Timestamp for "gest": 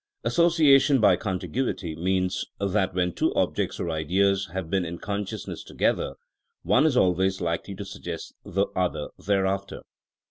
8.01-8.33